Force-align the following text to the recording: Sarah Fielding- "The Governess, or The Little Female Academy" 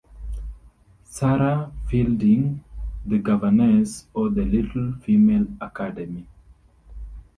Sarah 1.03 1.71
Fielding- 1.87 2.63
"The 3.05 3.19
Governess, 3.19 4.07
or 4.15 4.31
The 4.31 4.43
Little 4.43 4.93
Female 4.93 5.45
Academy" 5.61 6.25